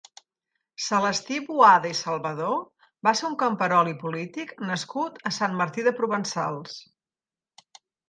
[0.85, 2.57] Celestí Boada i Salvador
[3.09, 6.79] va ser un camperol i polític nascut a Sant Martí de Provençals.